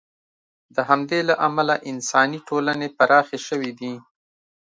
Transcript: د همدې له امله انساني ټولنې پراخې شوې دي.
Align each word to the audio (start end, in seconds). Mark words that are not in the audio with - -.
د 0.75 0.77
همدې 0.89 1.19
له 1.29 1.35
امله 1.47 1.75
انساني 1.91 2.39
ټولنې 2.47 2.87
پراخې 2.97 3.39
شوې 3.47 3.71
دي. 3.79 3.93